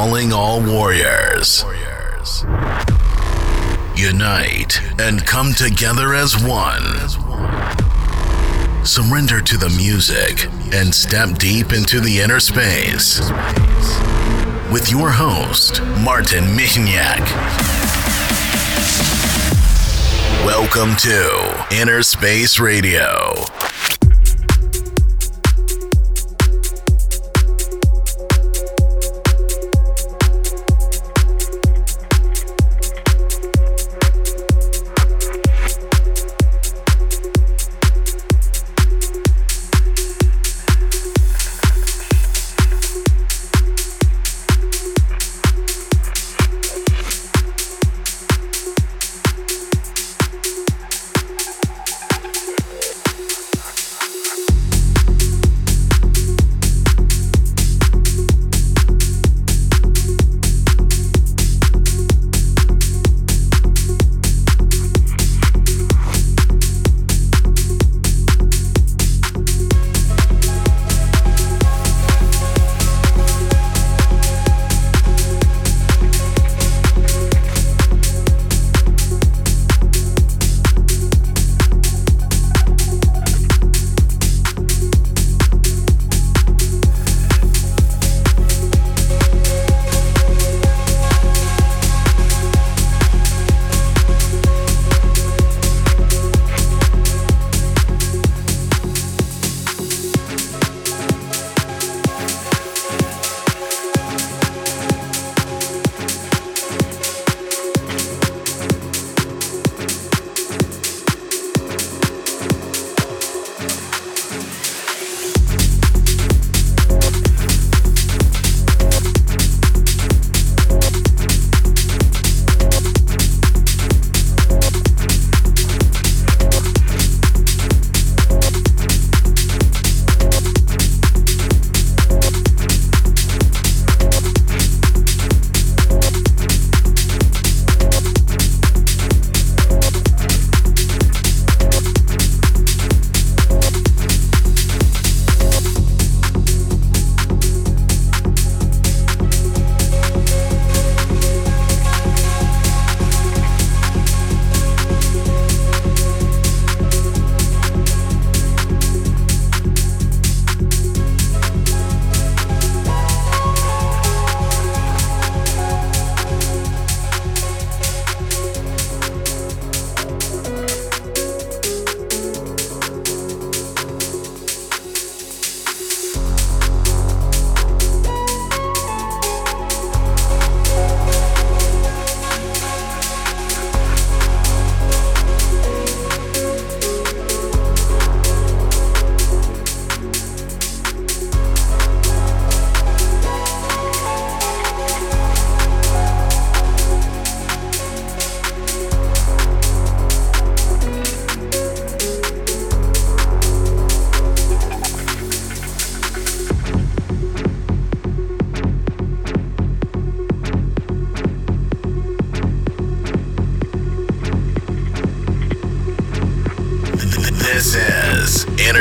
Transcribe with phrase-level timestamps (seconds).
[0.00, 1.64] calling all warriors.
[3.96, 6.84] Unite and come together as one.
[8.86, 13.18] Surrender to the music and step deep into the inner space.
[14.72, 17.24] With your host, Martin Michniak.
[20.46, 23.34] Welcome to Inner Space Radio.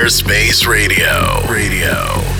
[0.06, 1.41] Space Radio.
[1.50, 2.37] Radio.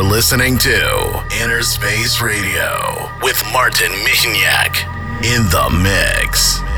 [0.00, 4.86] Are listening to Inner Space Radio with Martin Michniak
[5.22, 6.69] in the mix.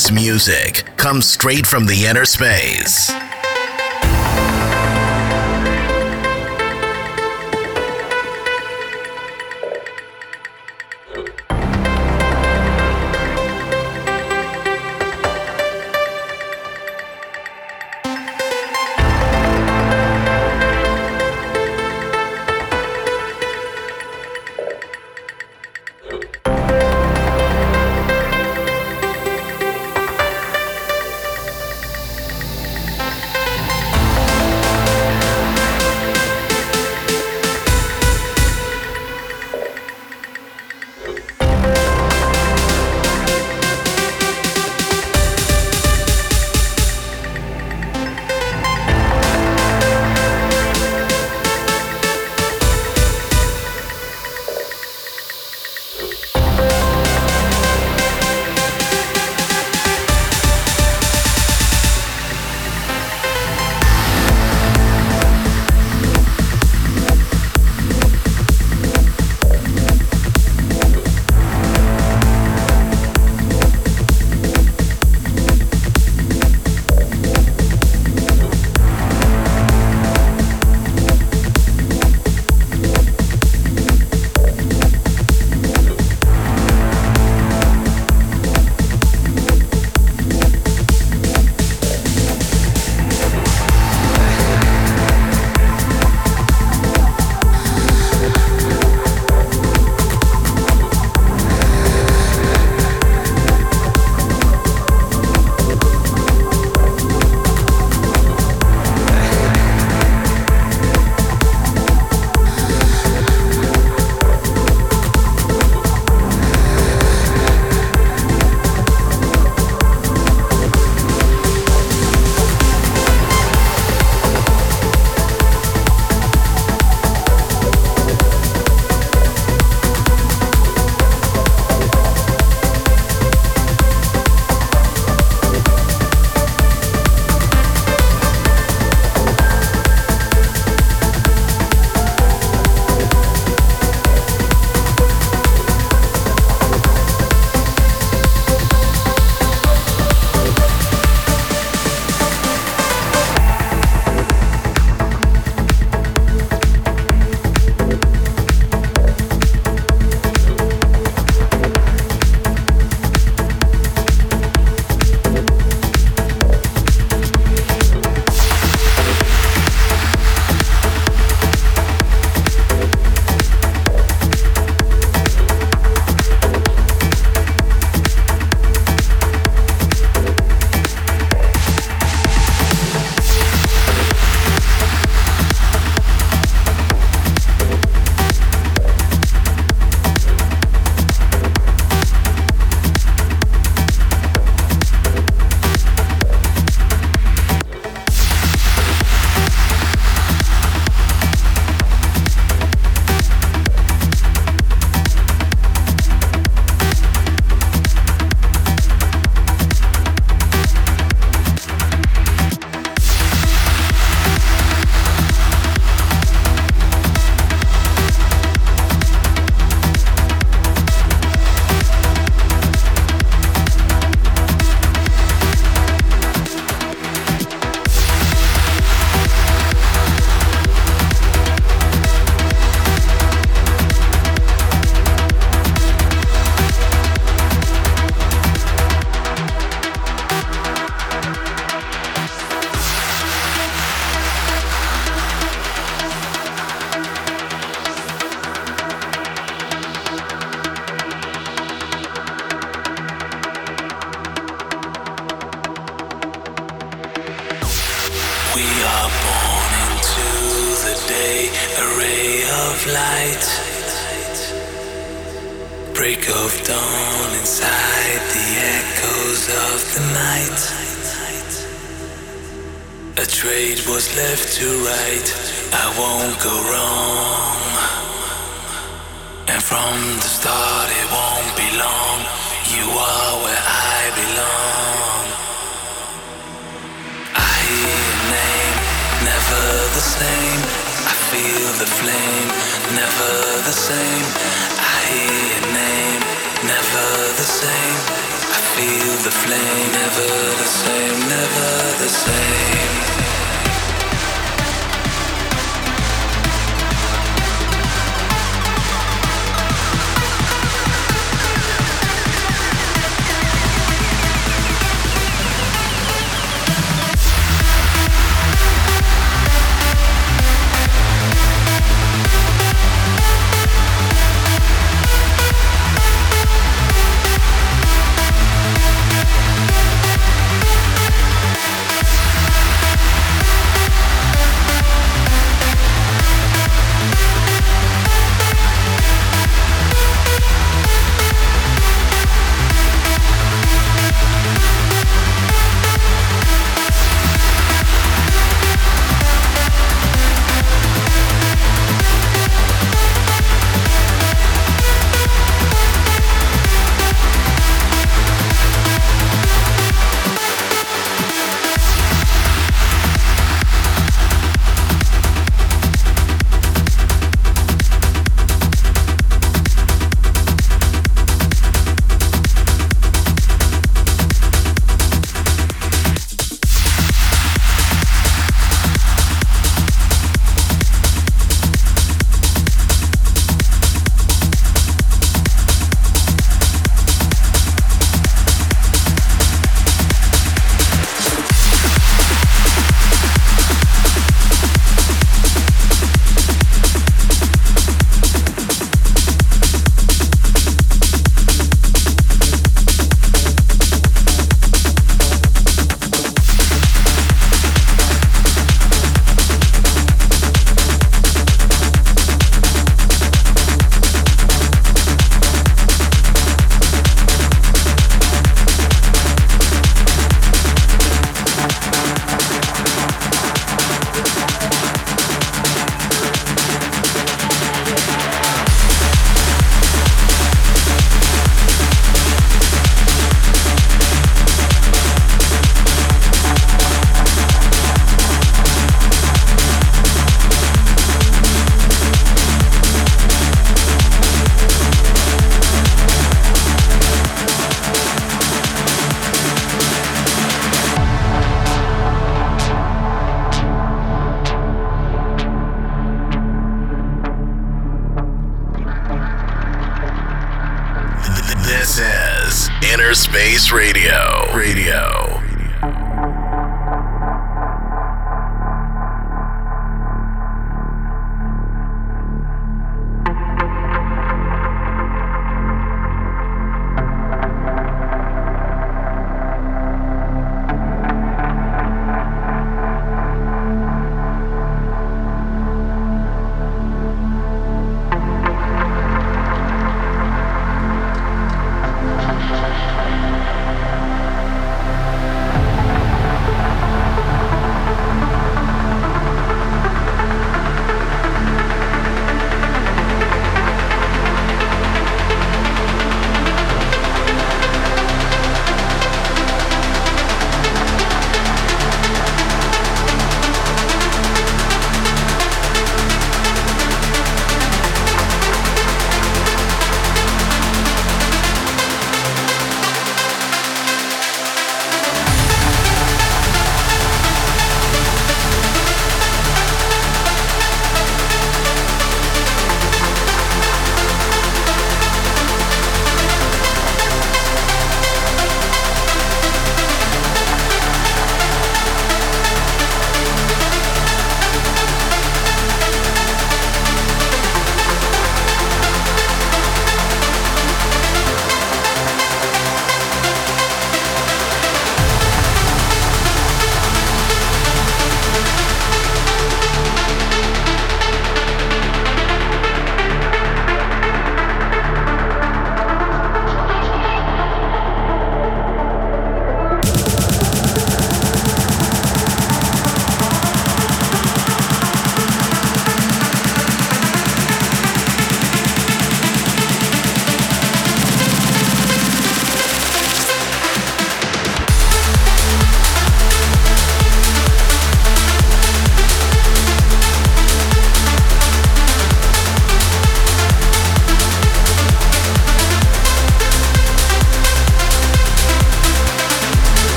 [0.00, 3.10] This music comes straight from the inner space.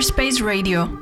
[0.00, 0.99] Innerspace Radio.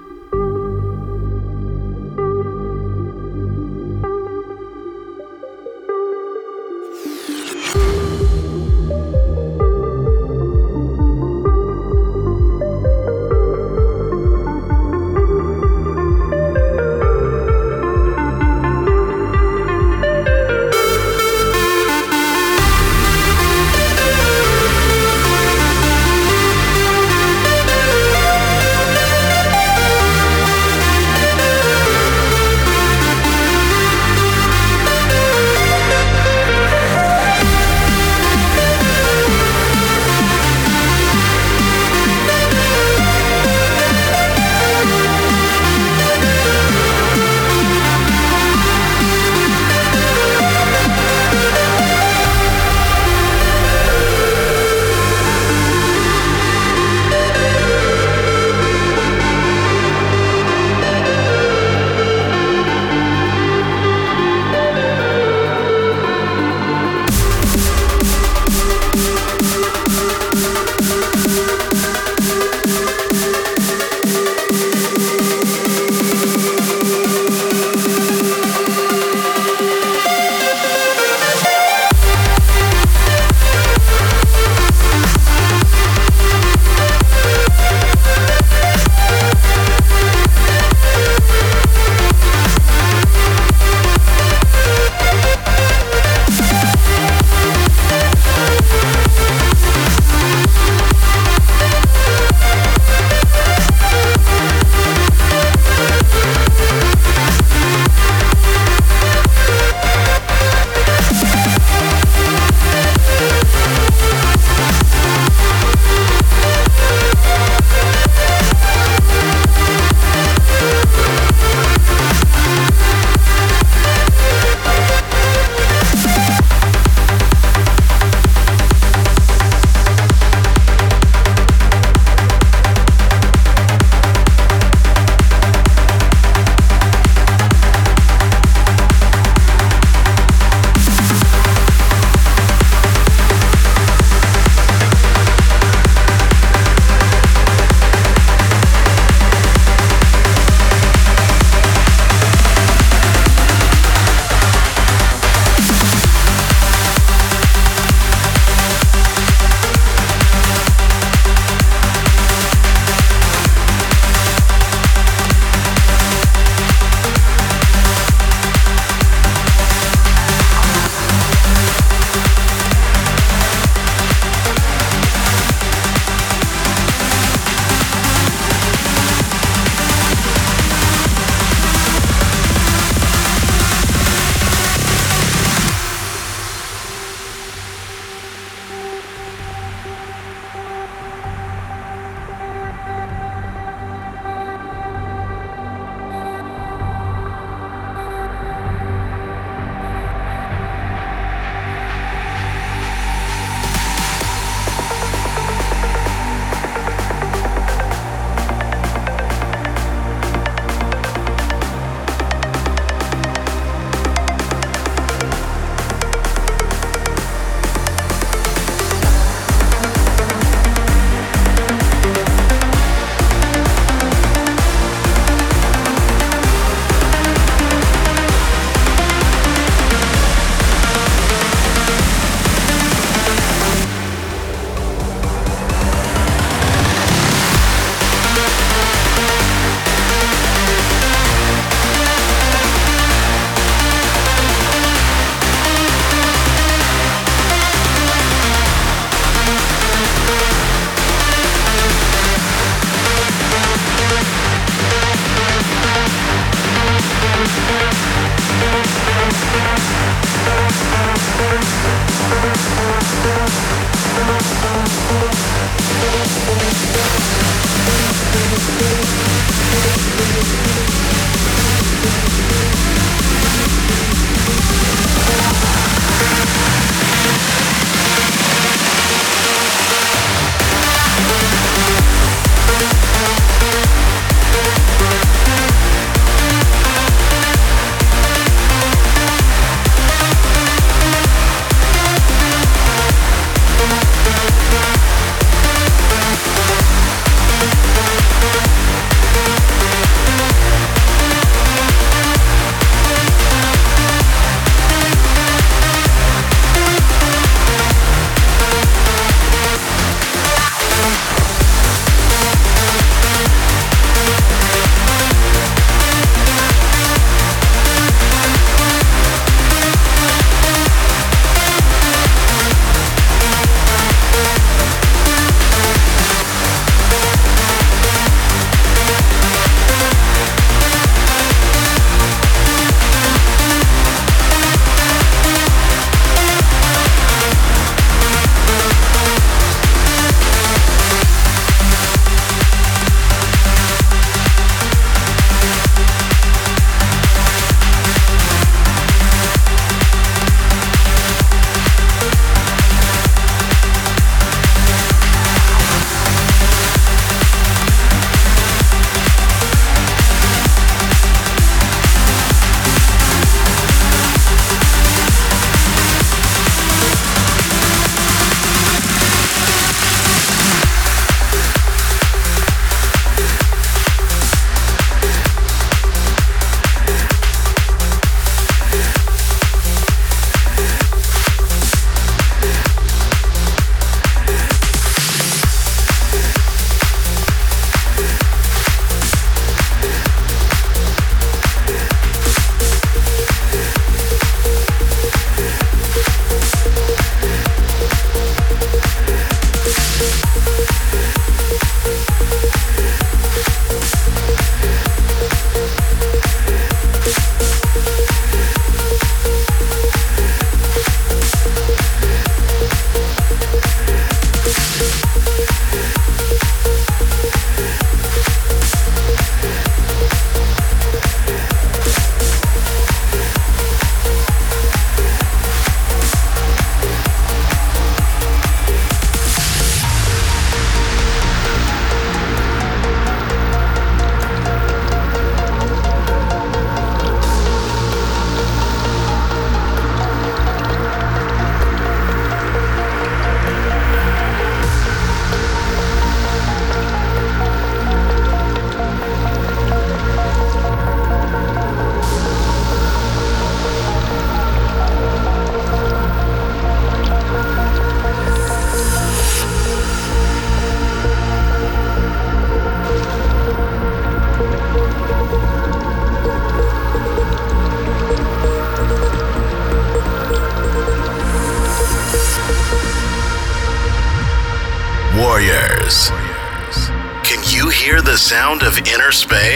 [479.44, 479.67] Of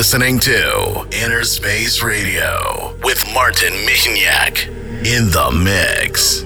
[0.00, 0.62] listening to
[1.10, 4.66] Innerspace Radio with Martin Michniak
[5.04, 6.42] in the mix.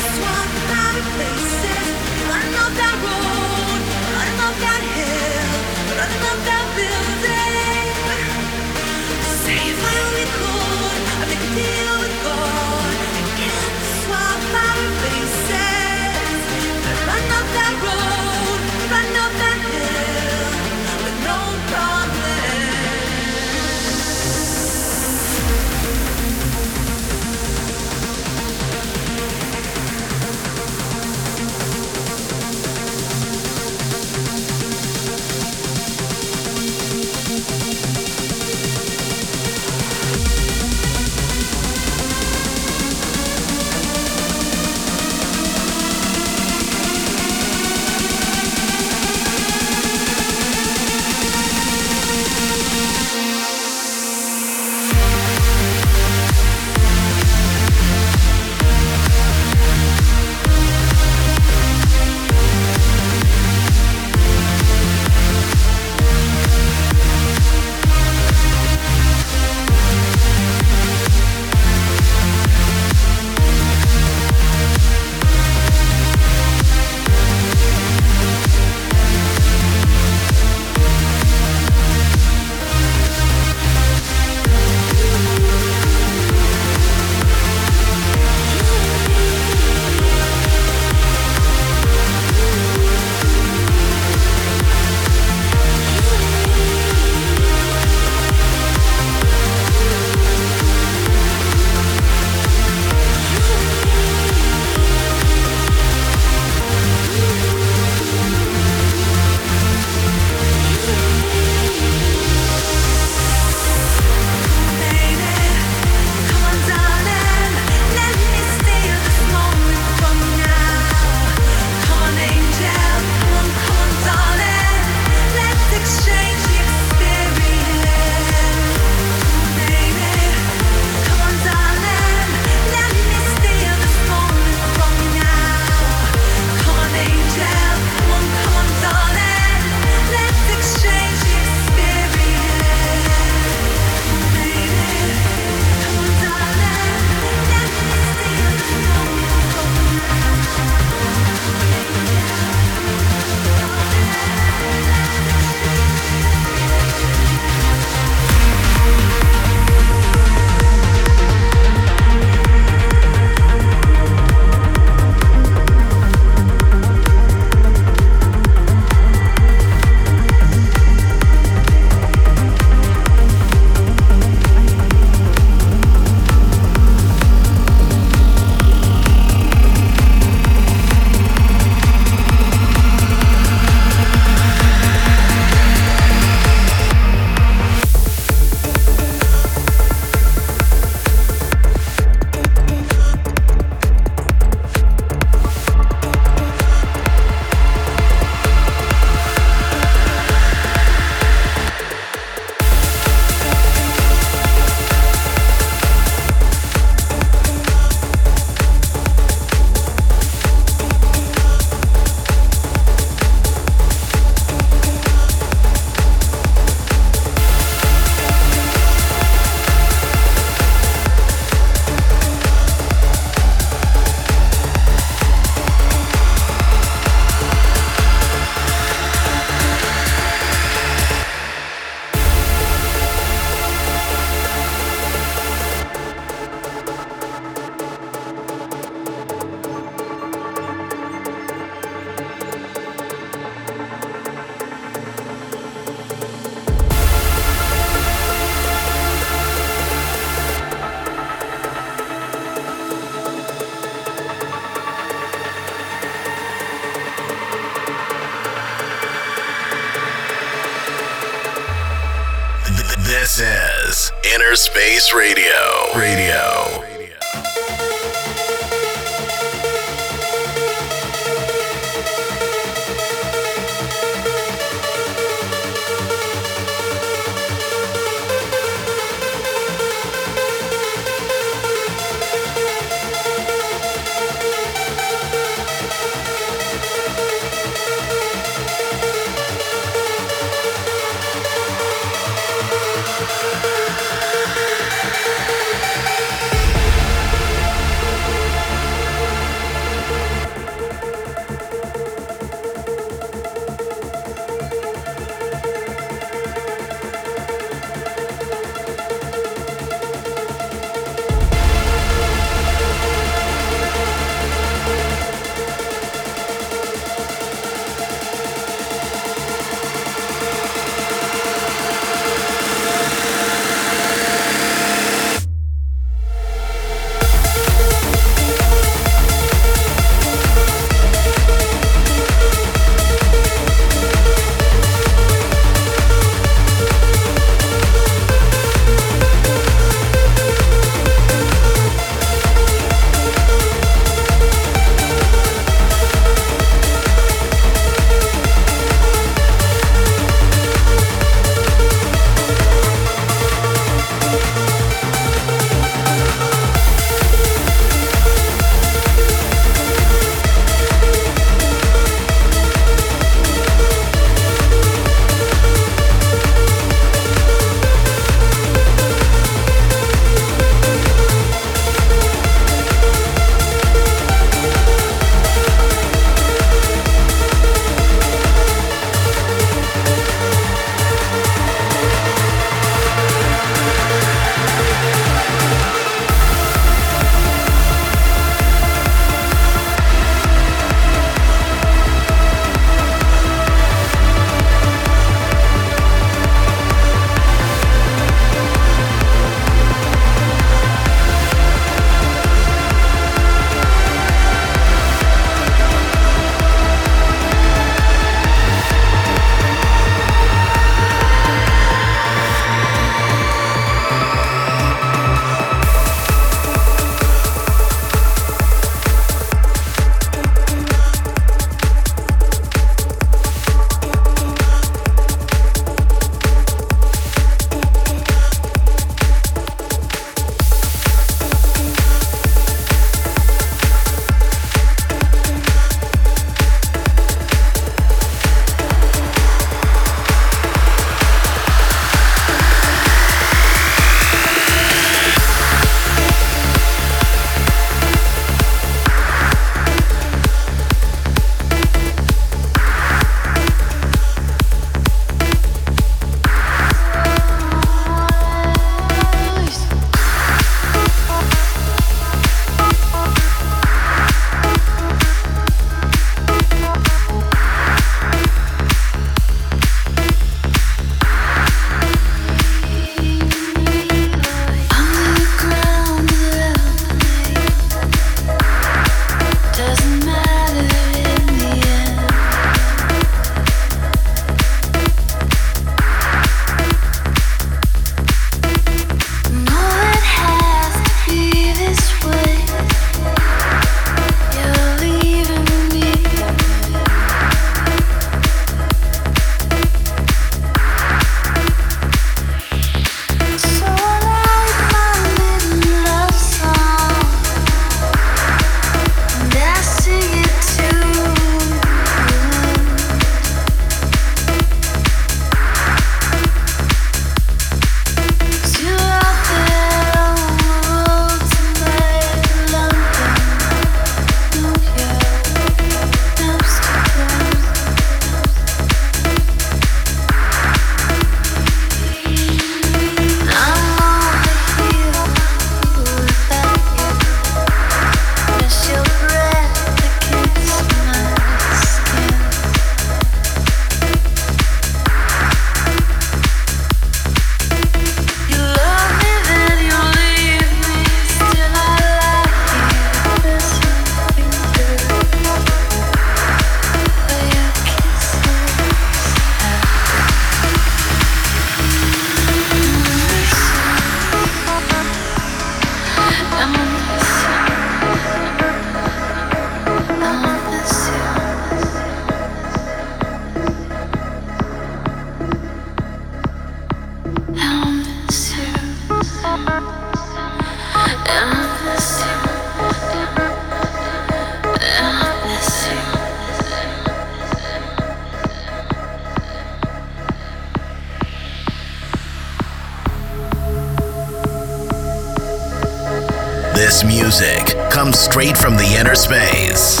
[596.94, 600.00] This music comes straight from the inner space.